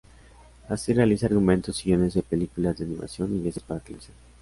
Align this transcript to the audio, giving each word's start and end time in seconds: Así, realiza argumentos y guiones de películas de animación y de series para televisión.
Así, 0.67 0.93
realiza 0.95 1.27
argumentos 1.27 1.79
y 1.85 1.89
guiones 1.89 2.15
de 2.15 2.23
películas 2.23 2.75
de 2.75 2.85
animación 2.85 3.35
y 3.35 3.37
de 3.43 3.51
series 3.51 3.59
para 3.59 3.81
televisión. 3.81 4.17